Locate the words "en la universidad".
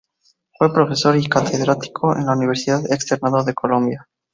2.17-2.83